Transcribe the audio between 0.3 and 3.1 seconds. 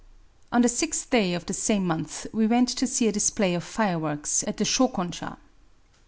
On the sixth day of the same month we went to see